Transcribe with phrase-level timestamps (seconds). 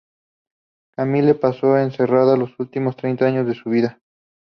[0.97, 3.99] Camille pasó encerrada los últimos treinta años de su vida.